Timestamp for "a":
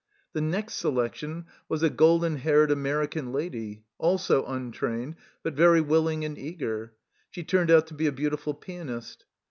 1.83-1.89, 8.07-8.11